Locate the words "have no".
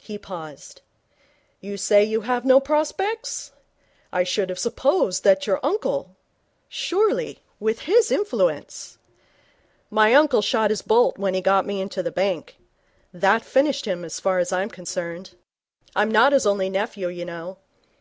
2.22-2.58